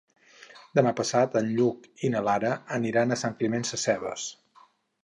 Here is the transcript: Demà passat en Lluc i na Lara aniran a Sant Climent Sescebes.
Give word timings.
Demà 0.79 0.93
passat 0.99 1.37
en 1.41 1.51
Lluc 1.59 1.85
i 2.09 2.13
na 2.15 2.25
Lara 2.29 2.55
aniran 2.79 3.19
a 3.19 3.23
Sant 3.25 3.39
Climent 3.43 3.71
Sescebes. 3.73 4.29